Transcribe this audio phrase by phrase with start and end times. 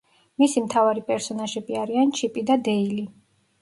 [0.43, 3.11] მისი მთავარი პერსონაჟები არიან ჩიპი და დეილი.